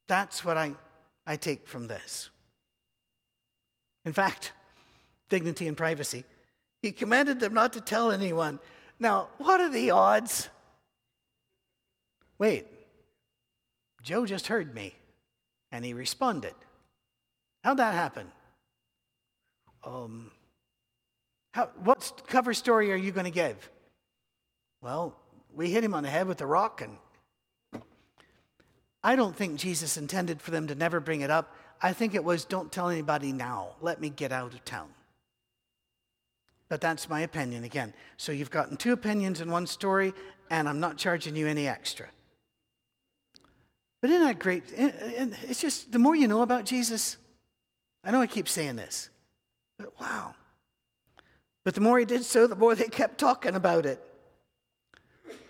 [0.09, 0.75] That's what I,
[1.27, 2.31] I take from this.
[4.05, 4.53] In fact,
[5.29, 6.25] dignity and privacy.
[6.83, 8.61] He commanded them not to tell anyone.
[9.01, 10.49] Now, what are the odds?
[12.38, 12.66] Wait,
[14.03, 14.94] Joe just heard me
[15.72, 16.55] and he responded.
[17.64, 18.31] How'd that happen?
[19.85, 20.31] Um,
[21.53, 23.70] how, what cover story are you going to give?
[24.83, 25.16] Well,
[25.55, 27.83] we hit him on the head with a rock, and
[29.03, 31.57] I don't think Jesus intended for them to never bring it up.
[31.81, 33.70] I think it was, don't tell anybody now.
[33.81, 34.88] Let me get out of town.
[36.68, 37.94] But that's my opinion again.
[38.16, 40.12] So you've gotten two opinions in one story,
[40.51, 42.07] and I'm not charging you any extra.
[44.01, 44.73] But isn't that great?
[44.73, 47.17] And It's just the more you know about Jesus,
[48.05, 49.11] I know I keep saying this,
[49.79, 50.35] but wow.
[51.65, 54.01] But the more he did so, the more they kept talking about it.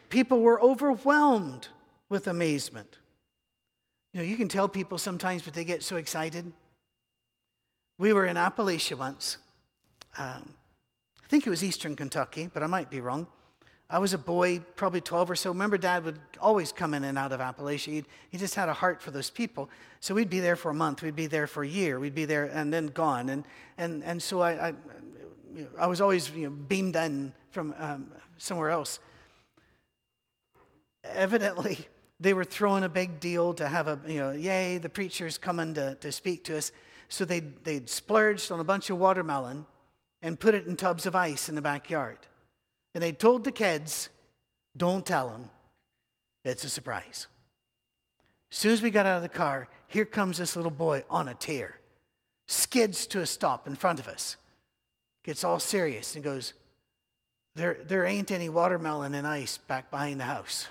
[0.09, 1.69] People were overwhelmed
[2.09, 2.99] with amazement.
[4.15, 6.51] You know, you can tell people sometimes, but they get so excited.
[7.99, 9.37] We were in Appalachia once.
[10.17, 10.55] Um,
[11.23, 13.27] I think it was Eastern Kentucky, but I might be wrong.
[13.89, 15.51] I was a boy, probably 12 or so.
[15.51, 17.93] Remember, Dad would always come in and out of Appalachia.
[17.93, 19.71] He'd, he just had a heart for those people.
[20.01, 22.25] So we'd be there for a month, we'd be there for a year, we'd be
[22.25, 23.29] there and then gone.
[23.29, 23.45] And,
[23.79, 24.75] and, and so I, I,
[25.79, 28.99] I was always you know, beamed in from um, somewhere else.
[31.05, 31.87] Evidently,
[32.19, 35.75] they were throwing a big deal to have a, you know, yay, the preacher's coming
[35.75, 36.73] to, to speak to us.
[37.09, 39.65] So they'd, they'd splurged on a bunch of watermelon
[40.23, 42.19] and put it in tubs of ice in the backyard.
[42.97, 44.09] And they told the kids,
[44.75, 45.51] don't tell them.
[46.47, 47.27] It's a surprise.
[48.51, 51.29] As soon as we got out of the car, here comes this little boy on
[51.29, 51.79] a tear,
[52.47, 54.39] skids to a stop in front of us,
[55.25, 56.55] gets all serious and goes,
[57.55, 60.67] There, there ain't any watermelon and ice back behind the house.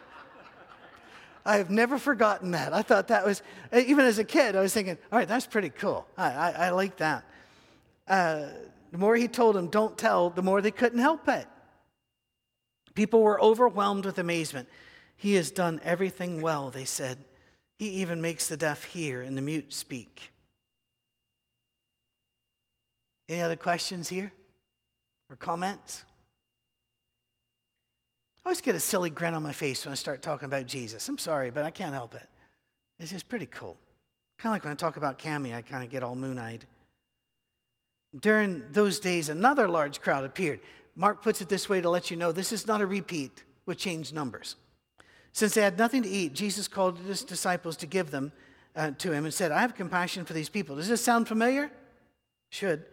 [1.44, 2.72] I have never forgotten that.
[2.72, 5.68] I thought that was, even as a kid, I was thinking, all right, that's pretty
[5.68, 6.06] cool.
[6.16, 7.22] I, I, I like that.
[8.08, 8.46] Uh,
[8.90, 11.46] the more he told them, don't tell, the more they couldn't help it.
[12.94, 14.68] People were overwhelmed with amazement.
[15.16, 17.18] He has done everything well, they said.
[17.78, 20.32] He even makes the deaf hear and the mute speak.
[23.28, 24.32] Any other questions here
[25.30, 26.04] or comments?
[28.44, 31.08] I always get a silly grin on my face when I start talking about Jesus.
[31.08, 32.26] I'm sorry, but I can't help it.
[32.98, 33.76] It's just pretty cool.
[34.38, 36.64] Kind of like when I talk about Cami, I kind of get all moon eyed.
[38.18, 40.60] During those days, another large crowd appeared.
[40.96, 43.78] Mark puts it this way to let you know this is not a repeat with
[43.78, 44.56] changed numbers.
[45.32, 48.32] Since they had nothing to eat, Jesus called his disciples to give them
[48.74, 50.76] uh, to him and said, I have compassion for these people.
[50.76, 51.70] Does this sound familiar?
[52.50, 52.84] Should.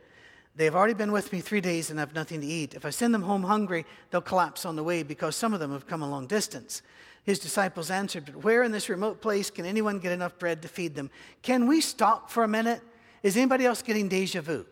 [0.56, 2.76] They have already been with me three days and have nothing to eat.
[2.76, 5.72] If I send them home hungry, they'll collapse on the way because some of them
[5.72, 6.82] have come a long distance.
[7.24, 10.68] His disciples answered, But where in this remote place can anyone get enough bread to
[10.68, 11.10] feed them?
[11.42, 12.82] Can we stop for a minute?
[13.24, 14.66] Is anybody else getting deja vu?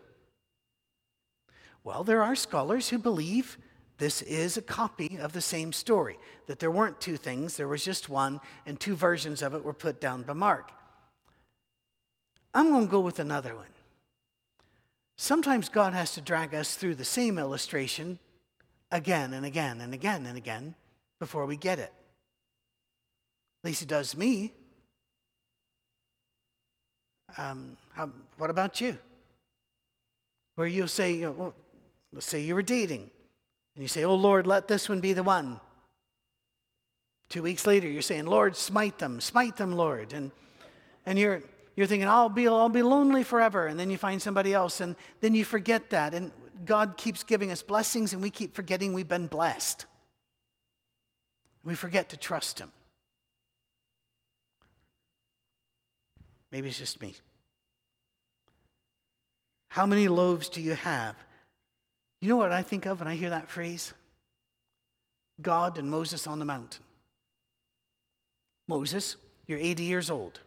[1.84, 3.58] Well, there are scholars who believe
[3.98, 7.84] this is a copy of the same story, that there weren't two things, there was
[7.84, 10.72] just one, and two versions of it were put down by Mark.
[12.54, 13.66] I'm going to go with another one.
[15.16, 18.18] Sometimes God has to drag us through the same illustration
[18.90, 20.74] again and again and again and again
[21.20, 21.92] before we get it.
[23.62, 24.52] At least He does me.
[27.36, 28.98] Um, how, what about you?
[30.56, 31.54] Where you'll say, you know, well,
[32.14, 33.10] Let's say you were dating,
[33.74, 35.60] and you say, Oh Lord, let this one be the one.
[37.28, 40.12] Two weeks later, you're saying, Lord, smite them, smite them, Lord.
[40.12, 40.30] And,
[41.04, 41.42] and you're,
[41.74, 43.66] you're thinking, I'll be, I'll be lonely forever.
[43.66, 46.14] And then you find somebody else, and then you forget that.
[46.14, 46.30] And
[46.64, 49.86] God keeps giving us blessings, and we keep forgetting we've been blessed.
[51.64, 52.70] We forget to trust Him.
[56.52, 57.16] Maybe it's just me.
[59.68, 61.16] How many loaves do you have?
[62.24, 63.92] You know what I think of when I hear that phrase?
[65.42, 66.82] God and Moses on the mountain.
[68.66, 70.40] Moses, you're 80 years old.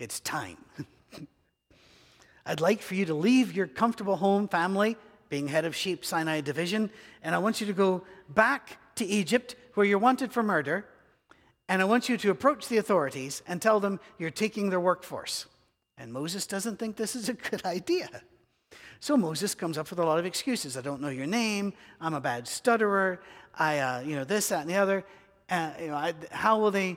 [0.00, 0.56] It's time.
[2.46, 4.96] I'd like for you to leave your comfortable home family,
[5.28, 6.90] being head of Sheep Sinai Division,
[7.22, 10.84] and I want you to go back to Egypt where you're wanted for murder,
[11.68, 15.46] and I want you to approach the authorities and tell them you're taking their workforce.
[15.96, 18.08] And Moses doesn't think this is a good idea.
[19.00, 20.76] So Moses comes up with a lot of excuses.
[20.76, 21.72] I don't know your name.
[22.00, 23.20] I'm a bad stutterer.
[23.56, 25.04] I, uh, you know, this, that, and the other.
[25.48, 26.96] Uh, you know, I, how will they?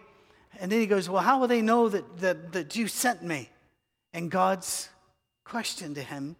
[0.60, 3.49] And then he goes, Well, how will they know that, that, that you sent me?
[4.14, 4.89] And God's
[5.45, 6.36] question to him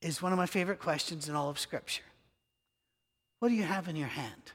[0.00, 2.02] is one of my favorite questions in all of Scripture.
[3.38, 4.52] What do you have in your hand?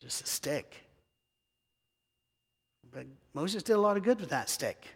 [0.00, 0.84] Just a stick.
[2.92, 4.86] But Moses did a lot of good with that stick.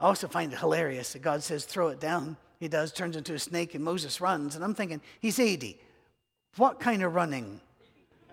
[0.00, 2.36] I also find it hilarious that God says, throw it down.
[2.58, 4.54] He does, turns into a snake, and Moses runs.
[4.54, 5.78] And I'm thinking, he's 80.
[6.56, 7.60] What kind of running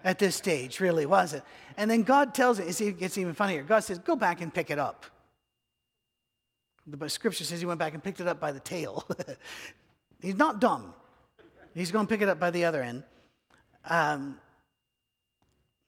[0.03, 1.43] at this stage really was it?
[1.75, 3.63] And then God tells it, it gets even funnier.
[3.63, 5.05] God says, go back and pick it up.
[6.87, 9.05] The scripture says he went back and picked it up by the tail.
[10.21, 10.93] he's not dumb.
[11.73, 13.03] He's going to pick it up by the other end.
[13.89, 14.39] Um,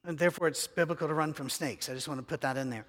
[0.06, 1.90] and therefore, it's biblical to run from snakes.
[1.90, 2.86] I just want to put that in there.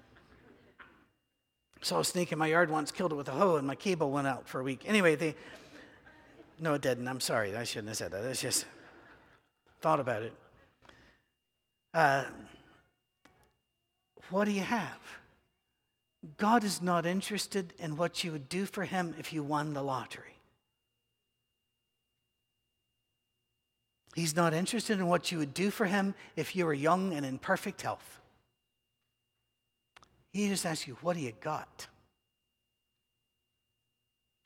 [1.81, 4.11] Saw a snake in my yard once, killed it with a hoe, and my cable
[4.11, 4.83] went out for a week.
[4.85, 5.35] Anyway, they.
[6.59, 7.07] No, it didn't.
[7.07, 7.55] I'm sorry.
[7.55, 8.23] I shouldn't have said that.
[8.25, 8.65] It's just
[9.81, 10.33] thought about it.
[11.93, 12.25] Uh,
[14.29, 14.99] what do you have?
[16.37, 19.81] God is not interested in what you would do for him if you won the
[19.81, 20.37] lottery.
[24.15, 27.25] He's not interested in what you would do for him if you were young and
[27.25, 28.20] in perfect health.
[30.31, 31.87] He just asks you, What do you got?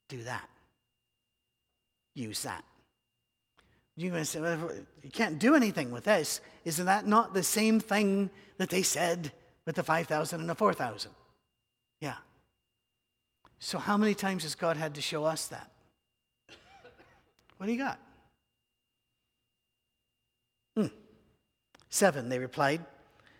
[0.09, 0.47] Do that.
[2.13, 2.63] Use that.
[3.95, 4.71] You're going to say, well,
[5.03, 6.41] You can't do anything with this.
[6.63, 9.31] Isn't that not the same thing that they said
[9.65, 11.11] with the 5,000 and the 4,000?
[12.01, 12.15] Yeah.
[13.59, 15.71] So, how many times has God had to show us that?
[17.57, 17.99] What do you got?
[20.75, 20.87] Hmm.
[21.89, 22.83] Seven, they replied.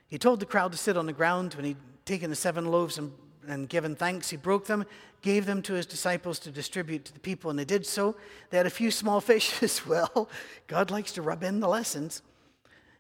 [0.08, 1.54] He told the crowd to sit on the ground.
[1.56, 3.12] When he'd taken the seven loaves and,
[3.48, 4.86] and given thanks, he broke them,
[5.22, 8.16] gave them to his disciples to distribute to the people, and they did so.
[8.50, 10.30] They had a few small fish as well.
[10.68, 12.22] God likes to rub in the lessons.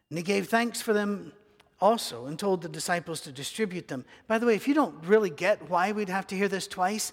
[0.09, 1.33] And he gave thanks for them
[1.81, 4.05] also and told the disciples to distribute them.
[4.27, 7.11] By the way, if you don't really get why we'd have to hear this twice,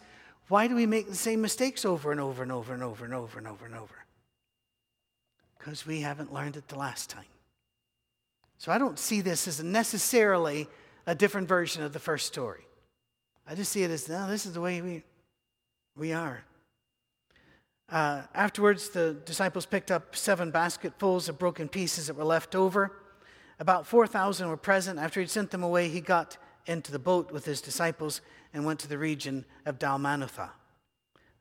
[0.48, 3.14] why do we make the same mistakes over and over and over and over and
[3.14, 4.04] over and over and over?
[5.58, 7.24] Because we haven't learned it the last time.
[8.58, 10.68] So I don't see this as necessarily
[11.06, 12.66] a different version of the first story.
[13.46, 15.02] I just see it as, no, this is the way we,
[15.96, 16.44] we are.
[17.88, 22.92] Uh, afterwards, the disciples picked up seven basketfuls of broken pieces that were left over.
[23.58, 24.98] About 4,000 were present.
[24.98, 28.20] After he'd sent them away, he got into the boat with his disciples
[28.54, 30.50] and went to the region of Dalmanutha.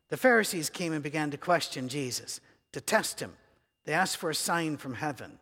[0.10, 2.42] The Pharisees came and began to question Jesus,
[2.74, 3.34] to test him.
[3.86, 5.40] They asked for a sign from heaven.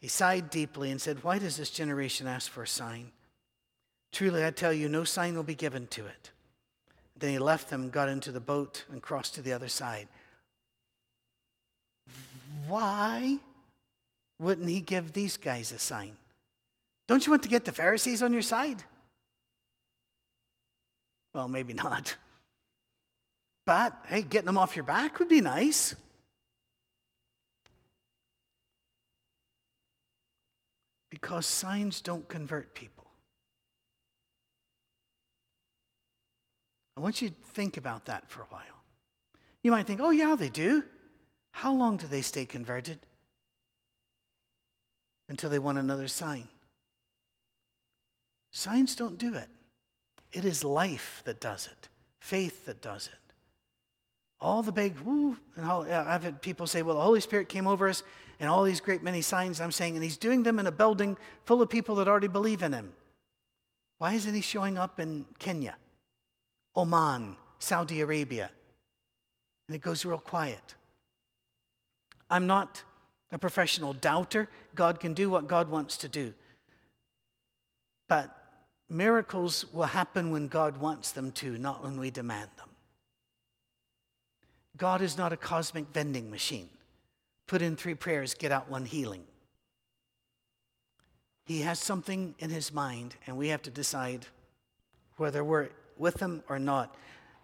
[0.00, 3.10] He sighed deeply and said, Why does this generation ask for a sign?
[4.12, 6.30] Truly, I tell you, no sign will be given to it.
[7.18, 10.08] Then he left them, got into the boat, and crossed to the other side.
[12.68, 13.38] Why
[14.38, 16.16] wouldn't he give these guys a sign?
[17.08, 18.84] Don't you want to get the Pharisees on your side?
[21.34, 22.16] Well, maybe not.
[23.66, 25.94] But hey, getting them off your back would be nice.
[31.20, 33.06] Because signs don't convert people.
[36.96, 38.62] I want you to think about that for a while.
[39.62, 40.84] You might think, oh, yeah, they do.
[41.52, 42.98] How long do they stay converted?
[45.28, 46.48] until they want another sign.
[48.50, 49.48] Signs don't do it.
[50.32, 51.88] It is life that does it,
[52.20, 53.14] faith that does it.
[54.40, 57.88] All the big woo, and I've had people say, well, the Holy Spirit came over
[57.88, 58.02] us
[58.40, 59.60] and all these great many signs.
[59.60, 62.62] I'm saying, and He's doing them in a building full of people that already believe
[62.62, 62.92] in Him.
[63.98, 65.76] Why isn't He showing up in Kenya,
[66.76, 68.50] Oman, Saudi Arabia?
[69.66, 70.74] And it goes real quiet.
[72.30, 72.82] I'm not
[73.32, 74.48] a professional doubter.
[74.74, 76.32] God can do what God wants to do.
[78.08, 78.34] But
[78.88, 82.68] miracles will happen when God wants them to, not when we demand them.
[84.76, 86.68] God is not a cosmic vending machine.
[87.48, 89.24] Put in three prayers, get out one healing.
[91.46, 94.26] He has something in his mind, and we have to decide
[95.16, 96.94] whether we're with him or not.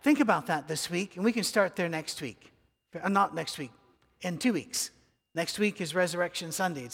[0.02, 2.52] Think about that this week, and we can start there next week.
[3.02, 3.72] Uh, not next week,
[4.20, 4.90] in two weeks.
[5.34, 6.82] Next week is Resurrection Sunday.
[6.82, 6.92] It's